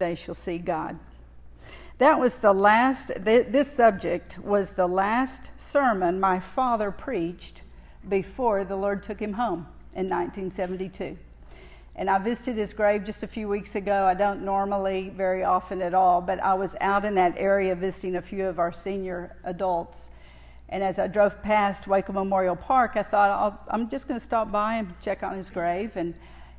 [0.00, 0.98] they shall see God.
[1.98, 7.60] That was the last, this subject was the last sermon my father preached
[8.08, 11.18] before the Lord took him home in 1972.
[11.96, 14.04] And I visited his grave just a few weeks ago.
[14.04, 18.16] I don't normally very often at all, but I was out in that area visiting
[18.16, 20.08] a few of our senior adults.
[20.70, 24.24] And as I drove past Waco Memorial Park, I thought, i am just going to
[24.24, 25.96] stop by and check on his grave.
[25.96, 26.14] And,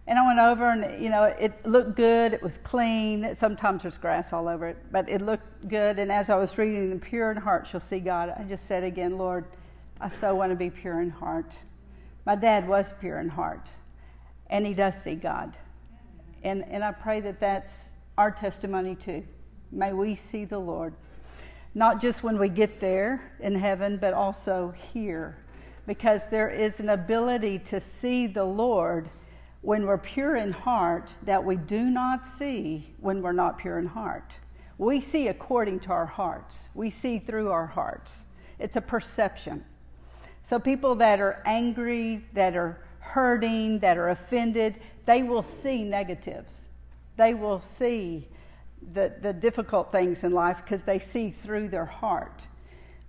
[0.08, 2.34] and I went over, and you know, it looked good.
[2.34, 3.36] It was clean.
[3.36, 6.00] Sometimes there's grass all over it, but it looked good.
[6.00, 8.84] And as I was reading, "The pure in heart shall see God," I just said
[8.84, 9.46] again, Lord,
[10.00, 11.54] I so want to be pure in heart.
[12.26, 13.68] My dad was pure in heart,
[14.50, 15.56] and he does see God.
[16.44, 17.72] And, and I pray that that's
[18.18, 19.24] our testimony too.
[19.72, 20.94] May we see the Lord,
[21.76, 25.38] not just when we get there in heaven, but also here,
[25.86, 29.10] because there is an ability to see the Lord
[29.62, 33.86] when we're pure in heart that we do not see when we're not pure in
[33.86, 34.34] heart.
[34.78, 38.16] We see according to our hearts, we see through our hearts.
[38.58, 39.64] It's a perception.
[40.50, 46.62] So, people that are angry, that are hurting, that are offended, they will see negatives.
[47.16, 48.28] They will see
[48.94, 52.42] the, the difficult things in life because they see through their heart.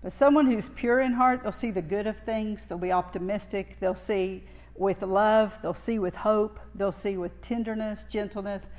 [0.02, 3.76] But someone who's pure in heart, they'll see the good of things, they'll be optimistic,
[3.80, 8.70] they'll see with love, they'll see with hope, they'll see with tenderness, gentleness,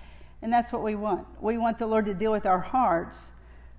[0.42, 1.26] and that's what we want.
[1.42, 3.32] We want the Lord to deal with our hearts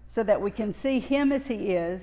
[0.06, 2.00] so that we can see Him as He is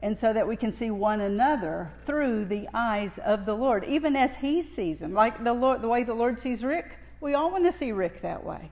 [0.00, 4.16] and so that we can see one another through the eyes of the Lord, even
[4.16, 5.14] as He sees them.
[5.14, 8.20] Like the, Lord, the way the Lord sees Rick, we all want to see Rick
[8.22, 8.70] that way.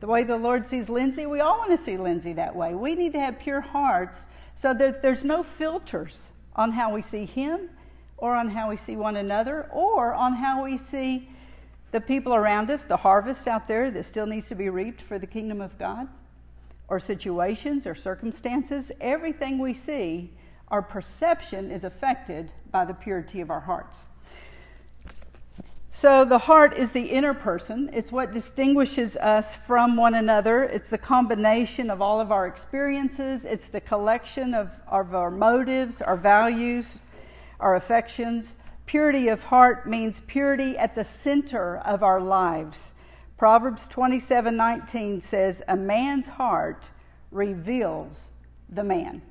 [0.00, 2.74] The way the Lord sees Lindsay, we all want to see Lindsay that way.
[2.74, 7.26] We need to have pure hearts so that there's no filters on how we see
[7.26, 7.68] Him
[8.20, 11.28] or on how we see one another or on how we see
[11.90, 15.18] the people around us, the harvest out there that still needs to be reaped for
[15.18, 16.06] the kingdom of God,
[16.88, 18.92] or situations or circumstances.
[19.00, 20.30] Everything we see
[20.68, 24.00] our perception is affected by the purity of our hearts.
[25.92, 27.90] So, the heart is the inner person.
[27.92, 30.62] It's what distinguishes us from one another.
[30.62, 33.44] It's the combination of all of our experiences.
[33.44, 36.94] It's the collection of, of our motives, our values,
[37.60, 38.46] our affections.
[38.86, 42.94] Purity of heart means purity at the center of our lives.
[43.36, 46.84] Proverbs 27 19 says, A man's heart
[47.30, 48.28] reveals
[48.68, 49.22] the man.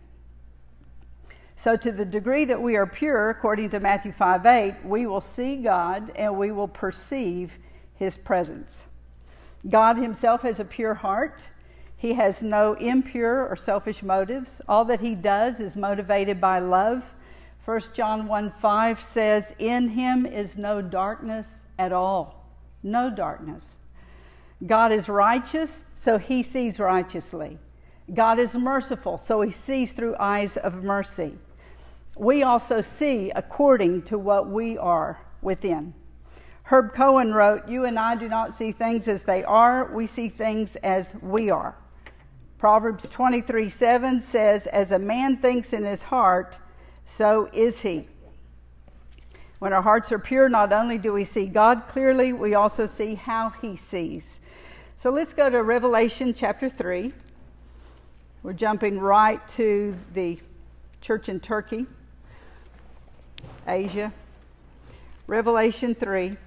[1.56, 5.22] So, to the degree that we are pure, according to Matthew 5 8, we will
[5.22, 7.52] see God and we will perceive
[7.96, 8.78] his presence.
[9.70, 11.42] God himself has a pure heart.
[11.98, 14.62] He has no impure or selfish motives.
[14.70, 17.04] All that he does is motivated by love.
[17.66, 21.48] 1 John 1 5 says, In him is no darkness
[21.78, 22.50] at all.
[22.84, 23.76] No darkness.
[24.66, 27.58] God is righteous, so he sees righteously.
[28.14, 31.38] God is merciful, so he sees through eyes of mercy
[32.20, 35.94] we also see according to what we are within.
[36.64, 40.28] Herb Cohen wrote, You and I do not see things as they are, we see
[40.28, 41.76] things as we are.
[42.58, 46.60] Proverbs 23 7 says, As a man thinks in his heart,
[47.18, 48.08] so is he.
[49.60, 53.16] When our hearts are pure, not only do we see God clearly, we also see
[53.16, 54.40] how he sees.
[55.00, 57.12] So let's go to Revelation chapter 3.
[58.42, 60.40] We're jumping right to the
[61.02, 61.88] church in Turkey.
[63.68, 64.14] Asia.
[65.28, 66.38] Revelation 3.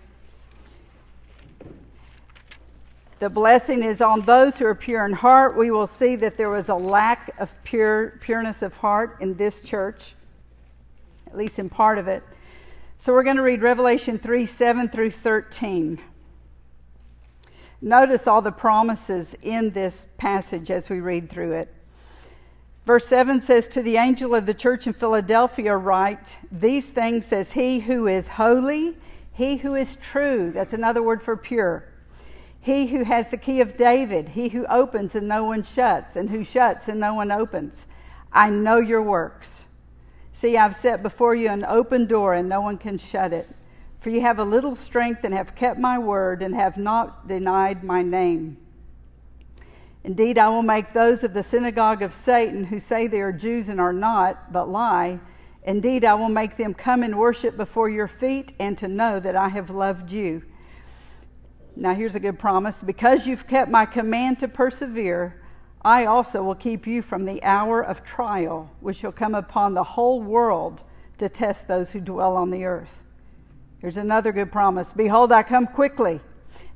[3.18, 5.56] The blessing is on those who are pure in heart.
[5.56, 9.60] We will see that there was a lack of pure pureness of heart in this
[9.60, 10.14] church,
[11.32, 12.22] at least in part of it.
[12.98, 15.98] So we're going to read Revelation 3 7 through 13.
[17.80, 21.74] Notice all the promises in this passage as we read through it.
[22.84, 27.52] Verse 7 says, To the angel of the church in Philadelphia, write, These things says
[27.52, 28.96] he who is holy,
[29.32, 30.52] he who is true.
[30.52, 31.88] That's another word for pure.
[32.60, 36.28] He who has the key of David, he who opens and no one shuts, and
[36.28, 37.86] who shuts and no one opens.
[38.32, 39.64] I know your works.
[40.32, 43.48] See, I've set before you an open door, and no one can shut it.
[44.00, 47.84] For you have a little strength and have kept my word and have not denied
[47.84, 48.56] my name.
[50.04, 53.68] Indeed, I will make those of the synagogue of Satan who say they are Jews
[53.68, 55.20] and are not, but lie.
[55.62, 59.36] Indeed, I will make them come and worship before your feet and to know that
[59.36, 60.42] I have loved you.
[61.76, 62.82] Now, here's a good promise.
[62.82, 65.41] Because you've kept my command to persevere,
[65.84, 69.82] I also will keep you from the hour of trial, which shall come upon the
[69.82, 70.82] whole world
[71.18, 73.02] to test those who dwell on the earth.
[73.80, 76.20] Here's another good promise Behold, I come quickly.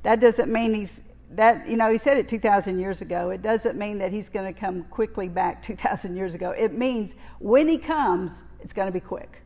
[0.03, 0.91] That doesn't mean he's
[1.31, 3.31] that, you know, he said it 2,000 years ago.
[3.31, 6.51] It doesn't mean that he's going to come quickly back 2,000 years ago.
[6.51, 8.31] It means when he comes,
[8.61, 9.41] it's going to be quick.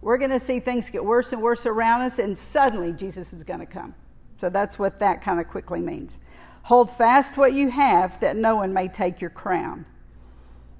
[0.00, 3.42] We're going to see things get worse and worse around us, and suddenly Jesus is
[3.42, 3.94] going to come.
[4.38, 6.18] So that's what that kind of quickly means.
[6.64, 9.84] Hold fast what you have, that no one may take your crown.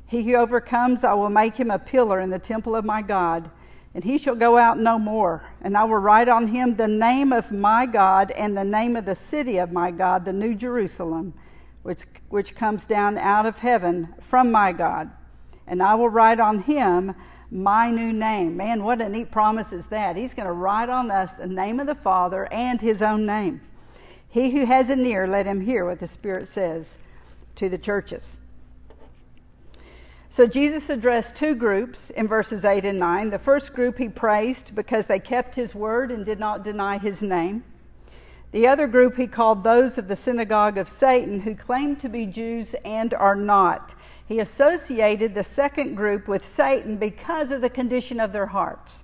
[0.07, 3.51] He who overcomes, I will make him a pillar in the temple of my God,
[3.95, 5.45] and he shall go out no more.
[5.61, 9.05] And I will write on him the name of my God and the name of
[9.05, 11.35] the city of my God, the New Jerusalem,
[11.83, 15.11] which, which comes down out of heaven from my God.
[15.67, 17.15] And I will write on him
[17.51, 18.57] my new name.
[18.57, 20.17] Man, what a neat promise is that.
[20.17, 23.61] He's going to write on us the name of the Father and his own name.
[24.35, 26.99] He who has an ear, let him hear what the Spirit says
[27.55, 28.37] to the churches.
[30.29, 33.31] So Jesus addressed two groups in verses 8 and 9.
[33.31, 37.23] The first group he praised because they kept his word and did not deny his
[37.23, 37.63] name.
[38.51, 42.27] The other group he called those of the synagogue of Satan who claim to be
[42.27, 43.95] Jews and are not.
[44.27, 49.04] He associated the second group with Satan because of the condition of their hearts.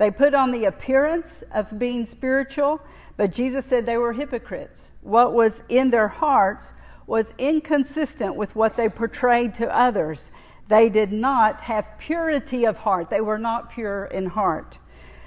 [0.00, 2.80] They put on the appearance of being spiritual,
[3.18, 4.88] but Jesus said they were hypocrites.
[5.02, 6.72] What was in their hearts
[7.06, 10.32] was inconsistent with what they portrayed to others.
[10.68, 14.78] They did not have purity of heart, they were not pure in heart.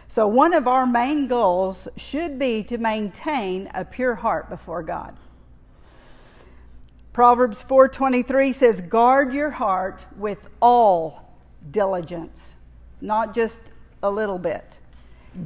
[0.08, 5.16] So, one of our main goals should be to maintain a pure heart before God.
[7.14, 11.36] Proverbs 4:23 says, "Guard your heart with all
[11.70, 12.56] diligence,
[13.00, 13.62] not just
[14.04, 14.78] a little bit.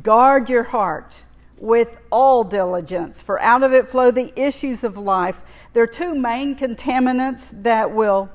[0.04, 1.14] Guard your heart
[1.58, 5.40] with all diligence, for out of it flow the issues of life."
[5.72, 8.30] There are two main contaminants that will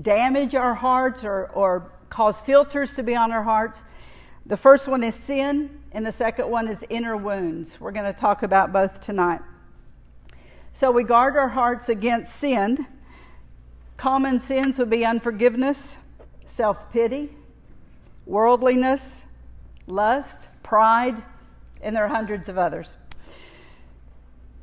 [0.00, 3.82] damage our hearts or, or cause filters to be on our hearts.
[4.46, 7.80] The first one is sin, and the second one is inner wounds.
[7.80, 9.40] We're going to talk about both tonight.
[10.74, 12.86] So we guard our hearts against sin.
[13.96, 15.96] Common sins would be unforgiveness,
[16.46, 17.36] self pity,
[18.26, 19.24] worldliness,
[19.86, 21.22] lust, pride,
[21.80, 22.96] and there are hundreds of others.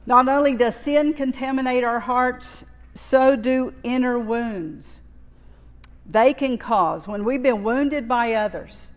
[0.05, 4.99] Not only does sin contaminate our hearts, so do inner wounds.
[6.05, 8.91] They can cause, when we've been wounded by others,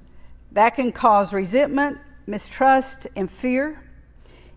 [0.52, 3.82] that can cause resentment, mistrust, and fear.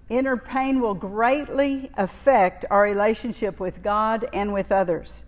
[0.07, 5.23] Inner pain will greatly affect our relationship with God and with others.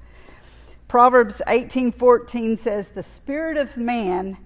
[0.88, 4.38] Proverbs 18:14 says the spirit of man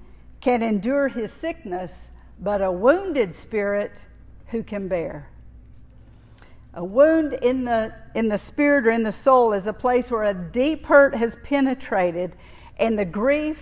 [0.41, 2.09] can endure his sickness,
[2.39, 3.93] but a wounded spirit
[4.47, 5.29] who can bear?
[6.73, 10.23] A wound in the in the spirit or in the soul is a place where
[10.23, 12.35] a deep hurt has penetrated
[12.77, 13.57] and the grief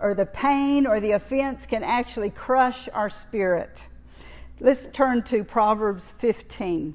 [0.00, 3.82] or the pain or the offense can actually crush our spirit.
[4.60, 6.94] Let's turn to Proverbs 15.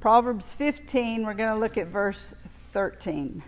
[0.00, 2.32] Proverbs 15, we're going to look at verse
[2.72, 3.42] 13.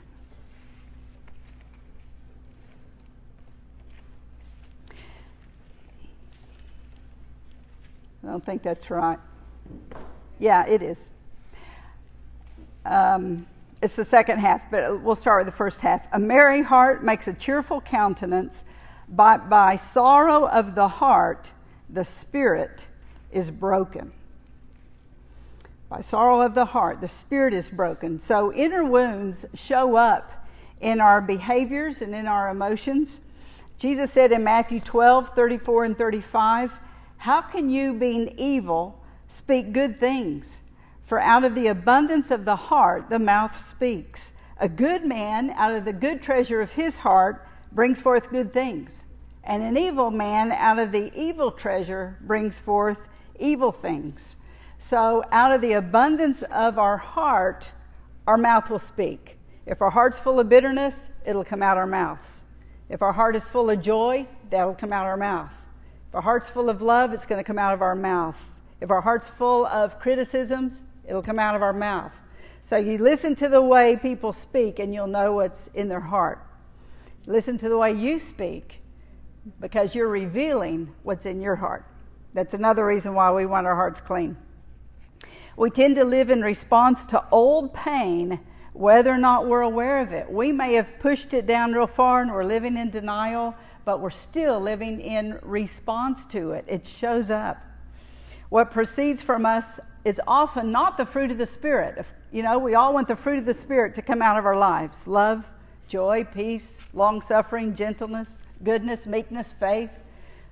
[8.23, 9.19] I don't think that's right.
[10.41, 10.99] Yeah, it is.
[12.85, 13.47] Um,
[13.81, 16.05] it's the second half, but we'll start with the first half.
[16.13, 18.65] A merry heart makes a cheerful countenance,
[19.09, 21.53] but by sorrow of the heart,
[21.89, 22.87] the spirit
[23.31, 24.13] is broken.
[25.91, 28.21] By sorrow of the heart, the spirit is broken.
[28.21, 30.47] So inner wounds show up
[30.81, 33.21] in our behaviors and in our emotions.
[33.77, 36.71] Jesus said in Matthew 12, 34 and 35,
[37.17, 40.59] How can you, being evil, speak good things?
[41.07, 44.33] For out of the abundance of the heart, the mouth speaks.
[44.59, 49.03] A good man, out of the good treasure of his heart, brings forth good things.
[49.43, 52.99] And an evil man, out of the evil treasure, brings forth
[53.41, 54.37] evil things.
[54.83, 57.69] So, out of the abundance of our heart,
[58.27, 59.39] our mouth will speak.
[59.67, 60.95] If our heart's full of bitterness,
[61.25, 62.43] it'll come out our mouths.
[62.89, 65.53] If our heart is full of joy, that'll come out our mouth.
[66.09, 68.37] If our heart's full of love, it's going to come out of our mouth.
[68.81, 72.13] If our heart's full of criticisms, It'll come out of our mouth.
[72.63, 76.41] So you listen to the way people speak and you'll know what's in their heart.
[77.27, 78.81] Listen to the way you speak
[79.59, 81.85] because you're revealing what's in your heart.
[82.33, 84.37] That's another reason why we want our hearts clean.
[85.57, 88.41] We tend to live in response to old pain
[88.73, 90.31] whether or not we're aware of it.
[90.31, 93.55] We may have pushed it down real far and we're living in denial,
[93.85, 96.65] but we're still living in response to it.
[96.69, 97.61] It shows up.
[98.49, 102.05] What proceeds from us is often not the fruit of the Spirit.
[102.33, 104.57] You know, we all want the fruit of the Spirit to come out of our
[104.57, 105.47] lives love,
[105.89, 108.29] joy, peace, long suffering, gentleness,
[108.65, 109.91] goodness, meekness, faith.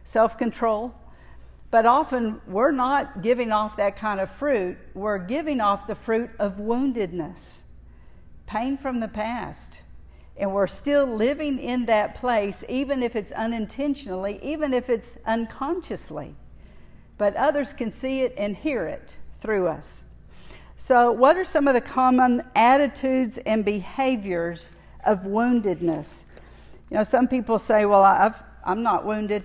[0.05, 0.95] self control.
[1.71, 4.79] But often we're not giving off that kind of fruit.
[4.95, 7.59] We're giving off the fruit of woundedness,
[8.47, 9.81] pain from the past.
[10.37, 16.35] And we're still living in that place, even if it's unintentionally, even if it's unconsciously.
[17.19, 20.05] But others can see it and hear it through us.
[20.77, 24.73] So, what are some of the common attitudes and behaviors
[25.05, 26.25] of woundedness?
[26.91, 28.33] You know, some people say, Well, i
[28.65, 29.43] am not wounded.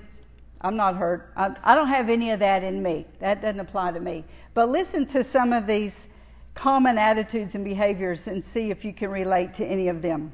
[0.63, 1.32] I'm not hurt.
[1.36, 3.05] I, I don't have any of that in me.
[3.20, 4.24] That doesn't apply to me.
[4.53, 6.08] But listen to some of these
[6.55, 10.32] common attitudes and behaviors and see if you can relate to any of them.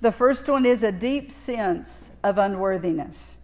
[0.00, 3.34] The first one is a deep sense of unworthiness.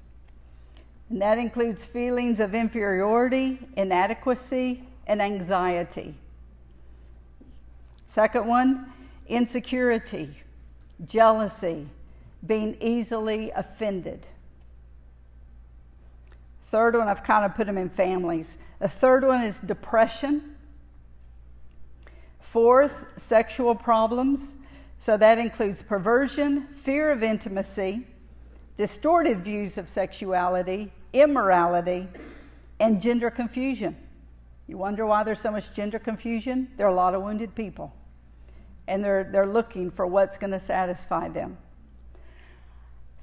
[1.10, 6.14] And that includes feelings of inferiority, inadequacy, and anxiety.
[8.06, 8.92] Second one,
[9.28, 10.34] insecurity,
[11.06, 11.86] jealousy,
[12.46, 14.26] being easily offended.
[16.72, 18.56] Third one, I've kind of put them in families.
[18.78, 20.56] The third one is depression.
[22.40, 24.54] Fourth, sexual problems.
[24.98, 28.06] So that includes perversion, fear of intimacy,
[28.78, 32.08] distorted views of sexuality, immorality,
[32.80, 33.94] and gender confusion.
[34.66, 36.68] You wonder why there's so much gender confusion?
[36.78, 37.92] There are a lot of wounded people,
[38.88, 41.58] and they're, they're looking for what's going to satisfy them.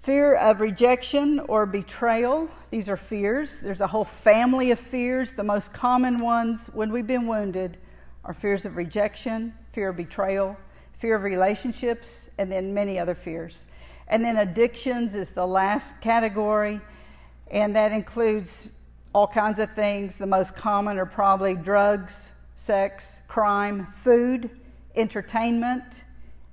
[0.09, 2.49] Fear of rejection or betrayal.
[2.71, 3.59] These are fears.
[3.59, 5.33] There's a whole family of fears.
[5.33, 7.77] The most common ones when we've been wounded
[8.25, 10.57] are fears of rejection, fear of betrayal,
[10.97, 13.65] fear of relationships, and then many other fears.
[14.07, 16.81] And then addictions is the last category,
[17.51, 18.67] and that includes
[19.13, 20.15] all kinds of things.
[20.15, 24.49] The most common are probably drugs, sex, crime, food,
[24.95, 25.83] entertainment,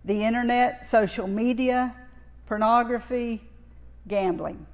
[0.04, 1.96] the internet, social media,
[2.46, 3.42] pornography,
[4.08, 4.66] gambling.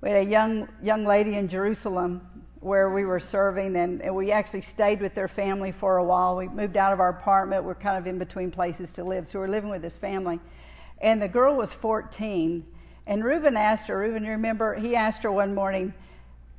[0.00, 2.20] We had a young, young lady in Jerusalem
[2.60, 6.36] where we were serving, and, and, we actually stayed with their family for a while.
[6.36, 7.64] We moved out of our apartment.
[7.64, 10.38] We're kind of in between places to live, so we're living with this family.
[11.00, 12.64] And the girl was 14,
[13.08, 15.92] and Reuben asked her, Reuben, you remember, he asked her one morning,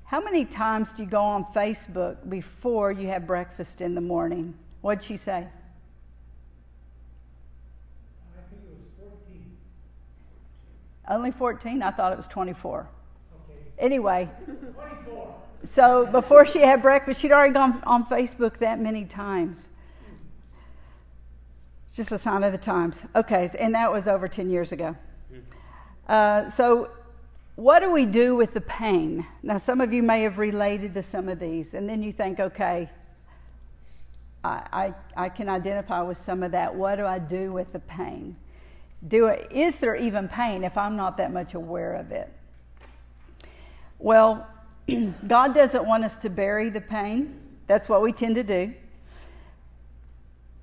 [0.03, 4.53] How many times do you go on Facebook before you have breakfast in the morning?
[4.81, 5.47] What'd she say?
[11.07, 11.81] Only 14?
[11.81, 12.87] I thought it was 24.
[13.49, 13.59] Okay.
[13.77, 14.29] Anyway.
[14.45, 15.35] 24.
[15.65, 19.57] So before she had breakfast, she'd already gone on Facebook that many times.
[21.87, 23.01] It's just a sign of the times.
[23.15, 24.95] Okay, and that was over 10 years ago.
[26.07, 26.89] Uh, so,
[27.55, 29.25] what do we do with the pain?
[29.41, 32.39] Now, some of you may have related to some of these, and then you think,
[32.39, 32.89] okay,
[34.43, 36.73] I, I, I can identify with some of that.
[36.73, 38.35] What do I do with the pain?
[39.07, 42.31] Do it, is there even pain if I'm not that much aware of it?
[43.99, 44.47] Well,
[45.27, 47.39] God doesn't want us to bury the pain.
[47.67, 48.73] That's what we tend to do.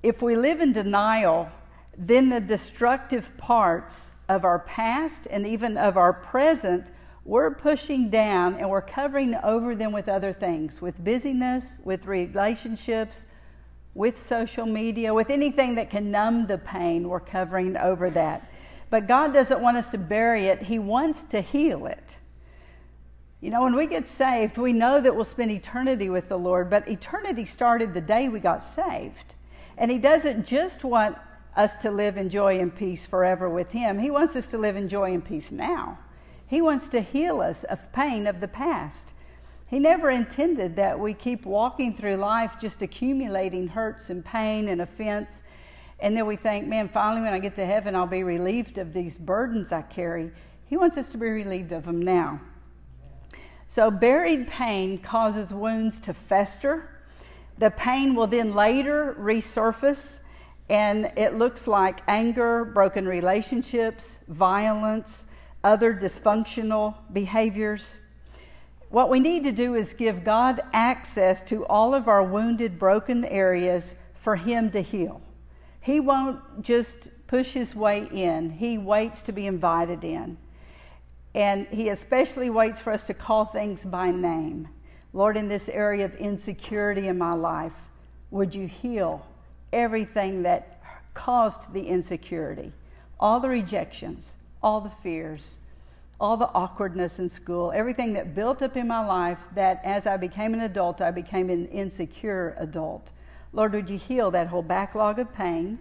[0.03, 1.49] If we live in denial,
[1.97, 6.87] then the destructive parts of our past and even of our present,
[7.25, 13.25] we're pushing down and we're covering over them with other things, with busyness, with relationships,
[13.93, 18.49] with social media, with anything that can numb the pain, we're covering over that.
[18.89, 22.03] But God doesn't want us to bury it, He wants to heal it.
[23.41, 26.69] You know, when we get saved, we know that we'll spend eternity with the Lord,
[26.69, 29.33] but eternity started the day we got saved.
[29.77, 31.17] And He doesn't just want
[31.55, 34.75] us to live in joy and peace forever with Him, He wants us to live
[34.75, 35.97] in joy and peace now.
[36.47, 39.13] He wants to heal us of pain of the past.
[39.71, 44.81] He never intended that we keep walking through life just accumulating hurts and pain and
[44.81, 45.43] offense.
[46.01, 48.91] And then we think, man, finally when I get to heaven, I'll be relieved of
[48.91, 50.29] these burdens I carry.
[50.67, 52.41] He wants us to be relieved of them now.
[53.69, 56.89] So, buried pain causes wounds to fester.
[57.57, 60.19] The pain will then later resurface,
[60.69, 65.23] and it looks like anger, broken relationships, violence,
[65.63, 67.99] other dysfunctional behaviors.
[68.91, 73.23] What we need to do is give God access to all of our wounded, broken
[73.23, 75.21] areas for Him to heal.
[75.79, 80.37] He won't just push His way in, He waits to be invited in.
[81.33, 84.67] And He especially waits for us to call things by name.
[85.13, 87.73] Lord, in this area of insecurity in my life,
[88.29, 89.25] would you heal
[89.71, 90.81] everything that
[91.13, 92.73] caused the insecurity,
[93.21, 94.31] all the rejections,
[94.61, 95.55] all the fears,
[96.21, 100.15] all the awkwardness in school, everything that built up in my life that as I
[100.15, 103.09] became an adult, I became an insecure adult.
[103.51, 105.79] Lord, would you heal that whole backlog of pain,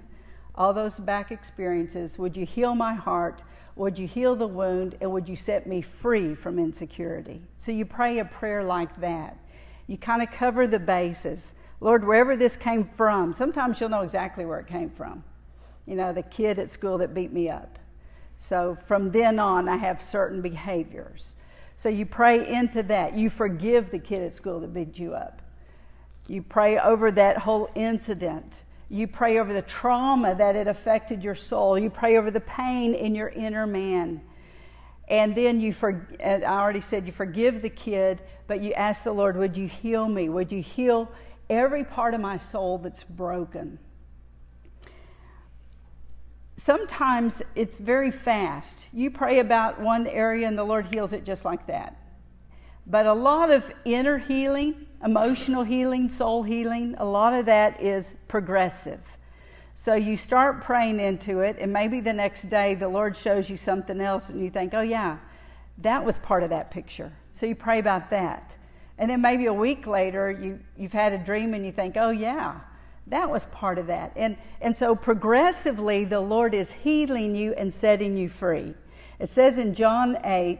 [0.56, 2.18] all those back experiences?
[2.18, 3.42] Would you heal my heart?
[3.80, 4.96] would you heal the wound?
[5.00, 7.40] And would you set me free from insecurity?
[7.56, 9.38] So you pray a prayer like that.
[9.86, 11.52] You kind of cover the bases.
[11.80, 15.24] Lord, wherever this came from, sometimes you'll know exactly where it came from.
[15.86, 17.78] You know, the kid at school that beat me up.
[18.40, 21.34] So from then on, I have certain behaviors.
[21.76, 23.16] So you pray into that.
[23.16, 25.40] You forgive the kid at school that beat you up.
[26.26, 28.52] You pray over that whole incident.
[28.88, 31.78] You pray over the trauma that it affected your soul.
[31.78, 34.20] You pray over the pain in your inner man.
[35.08, 39.12] And then you, for, I already said, you forgive the kid, but you ask the
[39.12, 40.28] Lord, would you heal me?
[40.28, 41.10] Would you heal
[41.48, 43.78] every part of my soul that's broken?
[46.70, 48.78] Sometimes it's very fast.
[48.92, 51.96] You pray about one area and the Lord heals it just like that.
[52.86, 58.14] But a lot of inner healing, emotional healing, soul healing, a lot of that is
[58.28, 59.00] progressive.
[59.74, 63.56] So you start praying into it, and maybe the next day the Lord shows you
[63.56, 65.18] something else, and you think, oh, yeah,
[65.78, 67.12] that was part of that picture.
[67.32, 68.54] So you pray about that.
[68.96, 72.10] And then maybe a week later, you, you've had a dream and you think, oh,
[72.10, 72.60] yeah,
[73.10, 74.12] that was part of that.
[74.16, 78.74] And, and so progressively, the Lord is healing you and setting you free.
[79.18, 80.58] It says in John 8,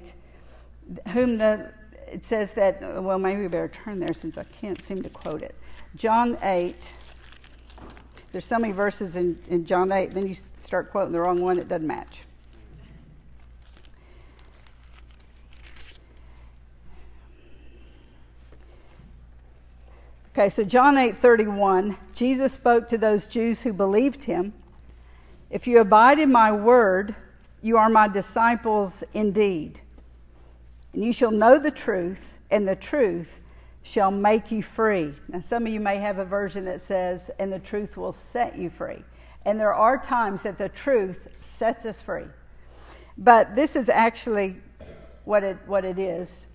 [1.08, 1.72] whom the
[2.10, 5.42] it says that, well, maybe we better turn there since I can't seem to quote
[5.42, 5.54] it.
[5.94, 6.74] John 8.
[8.32, 11.58] There's so many verses in, in John 8, then you start quoting the wrong one,
[11.58, 12.20] it doesn't match.
[20.40, 24.54] Okay, so John 8:31, Jesus spoke to those Jews who believed him,
[25.50, 27.14] "If you abide in my word,
[27.60, 29.82] you are my disciples indeed."
[30.94, 33.38] And you shall know the truth, and the truth
[33.82, 35.14] shall make you free.
[35.28, 38.56] Now, some of you may have a version that says, and the truth will set
[38.56, 39.04] you free.
[39.44, 42.28] And there are times that the truth sets us free.
[43.18, 44.56] But this is actually
[45.26, 46.46] what it, what it is.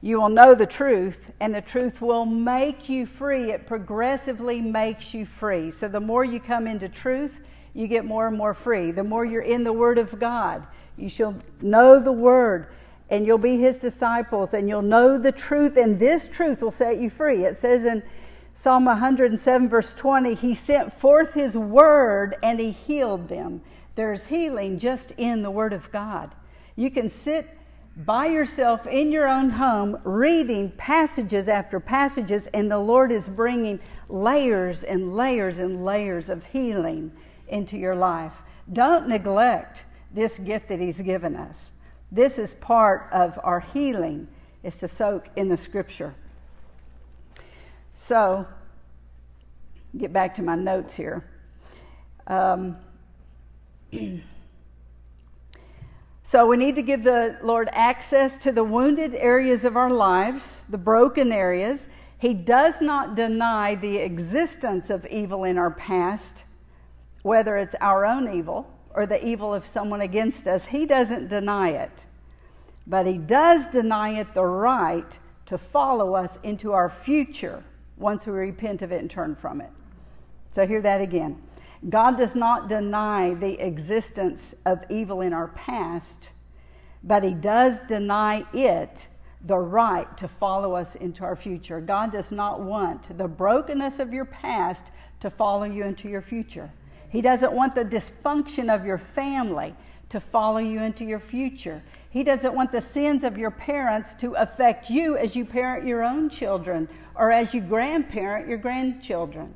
[0.00, 3.50] You will know the truth, and the truth will make you free.
[3.52, 5.70] It progressively makes you free.
[5.70, 7.32] So the more you come into truth,
[7.74, 8.92] you get more and more free.
[8.92, 12.68] The more you're in the Word of God, you shall know the Word
[13.10, 16.98] and you'll be his disciples and you'll know the truth, and this truth will set
[16.98, 17.44] you free.
[17.44, 18.02] It says in
[18.54, 23.62] Psalm 107, verse 20, He sent forth His word and He healed them.
[23.94, 26.34] There's healing just in the Word of God.
[26.76, 27.48] You can sit
[28.04, 33.80] by yourself in your own home reading passages after passages, and the Lord is bringing
[34.08, 37.10] layers and layers and layers of healing
[37.48, 38.32] into your life.
[38.72, 39.82] Don't neglect
[40.14, 41.72] this gift that He's given us.
[42.12, 44.28] This is part of our healing,
[44.62, 46.14] is to soak in the scripture.
[47.96, 48.46] So,
[49.96, 51.24] get back to my notes here.
[52.28, 52.76] Um,
[56.30, 60.58] so, we need to give the Lord access to the wounded areas of our lives,
[60.68, 61.80] the broken areas.
[62.18, 66.44] He does not deny the existence of evil in our past,
[67.22, 70.66] whether it's our own evil or the evil of someone against us.
[70.66, 72.04] He doesn't deny it.
[72.86, 75.10] But he does deny it the right
[75.46, 77.64] to follow us into our future
[77.96, 79.70] once we repent of it and turn from it.
[80.50, 81.40] So, hear that again.
[81.88, 86.28] God does not deny the existence of evil in our past,
[87.04, 89.06] but He does deny it
[89.46, 91.80] the right to follow us into our future.
[91.80, 94.84] God does not want the brokenness of your past
[95.20, 96.70] to follow you into your future.
[97.10, 99.74] He doesn't want the dysfunction of your family
[100.10, 101.82] to follow you into your future.
[102.10, 106.02] He doesn't want the sins of your parents to affect you as you parent your
[106.02, 109.54] own children or as you grandparent your grandchildren.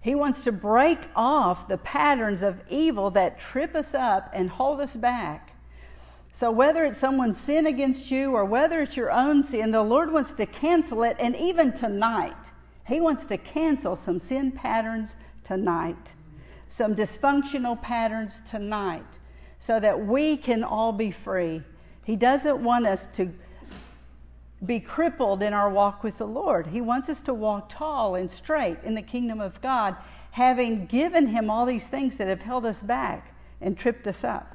[0.00, 4.80] He wants to break off the patterns of evil that trip us up and hold
[4.80, 5.52] us back.
[6.32, 10.12] So, whether it's someone's sin against you or whether it's your own sin, the Lord
[10.12, 11.16] wants to cancel it.
[11.18, 12.36] And even tonight,
[12.86, 16.12] He wants to cancel some sin patterns tonight,
[16.68, 19.18] some dysfunctional patterns tonight
[19.58, 21.62] so that we can all be free.
[22.04, 23.32] He doesn't want us to
[24.66, 26.66] be crippled in our walk with the Lord.
[26.66, 29.96] He wants us to walk tall and straight in the kingdom of God,
[30.30, 34.54] having given Him all these things that have held us back and tripped us up.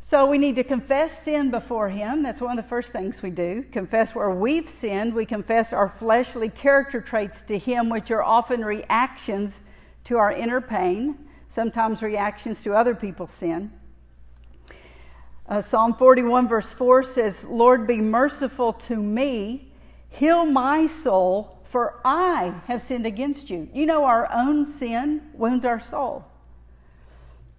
[0.00, 2.22] So we need to confess sin before Him.
[2.22, 3.64] That's one of the first things we do.
[3.72, 5.14] Confess where we've sinned.
[5.14, 9.62] We confess our fleshly character traits to Him, which are often reactions
[10.04, 11.16] to our inner pain
[11.52, 13.70] sometimes reactions to other people's sin.
[15.48, 19.72] Uh, Psalm 41, verse 4 says, Lord, be merciful to me,
[20.08, 23.68] heal my soul, for I have sinned against you.
[23.72, 26.24] You know, our own sin wounds our soul.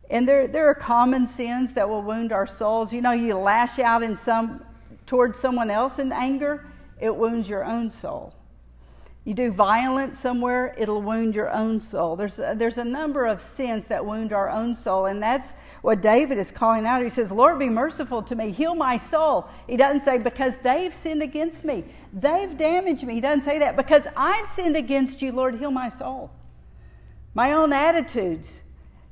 [0.10, 2.94] And there, there are common sins that will wound our souls.
[2.94, 4.64] You know, you lash out in some
[5.06, 6.66] towards someone else in anger,
[7.00, 8.34] it wounds your own soul.
[9.26, 12.18] You do violence somewhere, it'll wound your own soul.
[12.18, 16.02] There's a, there's a number of sins that wound our own soul, and that's what
[16.02, 17.02] David is calling out.
[17.02, 19.48] He says, Lord, be merciful to me, heal my soul.
[19.66, 23.14] He doesn't say, because they've sinned against me, they've damaged me.
[23.14, 26.30] He doesn't say that, because I've sinned against you, Lord, heal my soul.
[27.34, 28.60] My own attitudes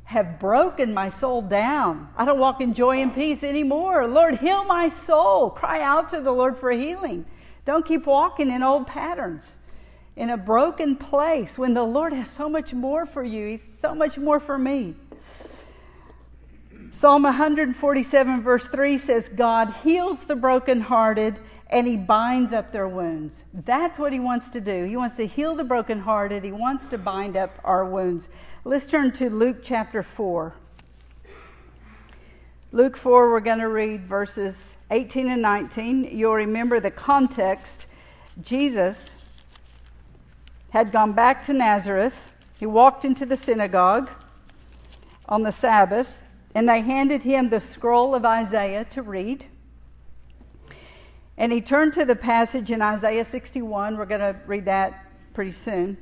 [0.04, 2.10] have broken my soul down.
[2.17, 4.06] I don't walk in joy and peace anymore.
[4.08, 5.50] Lord, heal my soul.
[5.50, 7.26] Cry out to the Lord for healing.
[7.65, 9.56] Don't keep walking in old patterns
[10.15, 13.47] in a broken place when the Lord has so much more for you.
[13.50, 14.95] He's so much more for me.
[16.91, 23.43] Psalm 147, verse 3 says, God heals the brokenhearted and he binds up their wounds.
[23.54, 24.84] That's what he wants to do.
[24.84, 28.28] He wants to heal the brokenhearted, he wants to bind up our wounds.
[28.65, 30.54] Let's turn to Luke chapter 4.
[32.74, 34.56] Luke 4, we're going to read verses
[34.91, 36.04] 18 and 19.
[36.04, 37.88] You'll remember the context.
[38.41, 39.15] Jesus
[40.71, 42.31] had gone back to Nazareth.
[42.60, 44.10] He walked into the synagogue
[45.27, 46.13] on the Sabbath,
[46.55, 49.45] and they handed him the scroll of Isaiah to read.
[51.38, 53.97] And he turned to the passage in Isaiah 61.
[53.97, 55.97] We're going to read that pretty soon.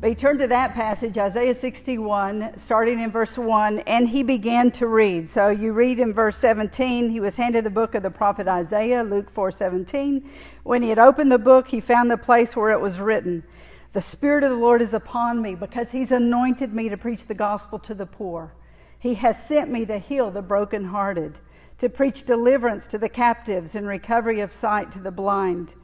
[0.00, 4.70] But he turned to that passage, Isaiah 61, starting in verse 1, and he began
[4.72, 5.30] to read.
[5.30, 9.02] So you read in verse 17, he was handed the book of the prophet Isaiah,
[9.02, 10.28] Luke 4 17.
[10.62, 13.44] When he had opened the book, he found the place where it was written,
[13.92, 17.34] The Spirit of the Lord is upon me, because he's anointed me to preach the
[17.34, 18.52] gospel to the poor.
[18.98, 21.38] He has sent me to heal the brokenhearted,
[21.78, 25.74] to preach deliverance to the captives and recovery of sight to the blind,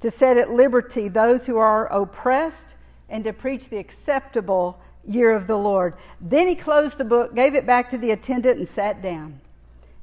[0.00, 2.76] to set at liberty those who are oppressed
[3.12, 5.94] and to preach the acceptable year of the Lord.
[6.20, 9.40] Then he closed the book, gave it back to the attendant, and sat down.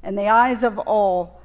[0.02, 1.42] And the eyes of all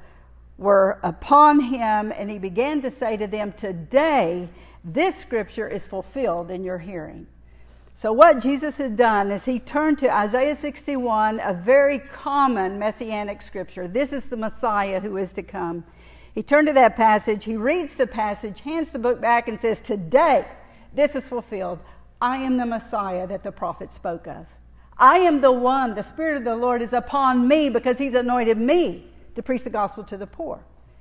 [0.56, 4.48] were upon him, and he began to say to them, Today
[4.84, 7.26] this scripture is fulfilled in your hearing.
[7.96, 13.42] So, what Jesus had done is he turned to Isaiah 61, a very common messianic
[13.42, 13.88] scripture.
[13.88, 15.82] This is the Messiah who is to come.
[16.34, 19.80] He turned to that passage, he reads the passage, hands the book back, and says,
[19.80, 20.46] Today,
[20.96, 21.78] this is fulfilled.
[22.20, 24.46] I am the Messiah that the prophet spoke of.
[24.98, 28.56] I am the one, the Spirit of the Lord is upon me because He's anointed
[28.56, 30.58] me to preach the gospel to the poor.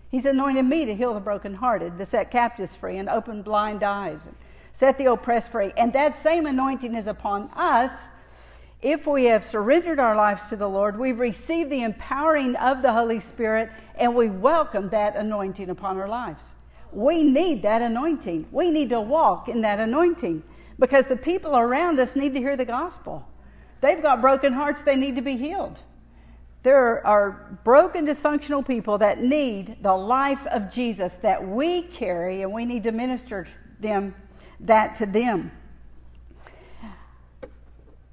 [0.10, 4.20] He's anointed me to heal the brokenhearted, to set captives free, and open blind eyes,
[4.26, 4.36] and
[4.74, 5.72] set the oppressed free.
[5.78, 8.10] And that same anointing is upon us.
[8.82, 12.92] If we have surrendered our lives to the Lord, we've received the empowering of the
[12.92, 16.56] Holy Spirit, and we welcome that anointing upon our lives.
[16.96, 18.48] We need that anointing.
[18.52, 20.42] We need to walk in that anointing
[20.80, 23.28] because the people around us need to hear the gospel.
[23.82, 25.78] They've got broken hearts, they need to be healed.
[26.64, 32.52] There are broken, dysfunctional people that need the life of Jesus that we carry, and
[32.52, 33.48] we need to minister
[33.80, 34.16] them
[34.62, 35.52] that to them.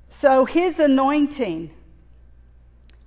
[0.09, 1.71] So, his anointing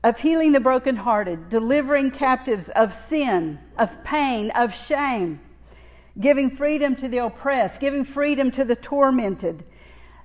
[0.06, 5.42] of healing the brokenhearted, delivering captives of sin, of pain, of shame,
[6.20, 9.64] giving freedom to the oppressed, giving freedom to the tormented.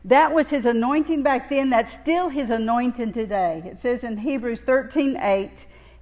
[0.04, 1.70] That was his anointing back then.
[1.70, 3.62] That's still his anointing today.
[3.66, 5.50] It says in Hebrews 13 8,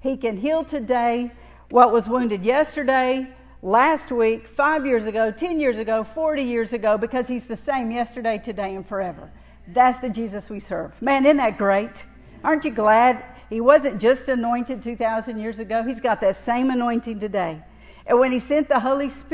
[0.01, 1.33] he can heal today
[1.71, 3.29] what was wounded yesterday,
[3.63, 7.91] last week, five years ago, 10 years ago, 40 years ago, because he's the same
[7.91, 9.31] yesterday, today, and forever.
[9.69, 11.01] That's the Jesus we serve.
[11.03, 12.03] Man, isn't that great?
[12.45, 15.83] Aren't you glad he wasn't just anointed 2,000 years ago?
[15.83, 17.61] He's got that same anointing today.
[18.07, 19.29] And when he sent the Holy Spirit,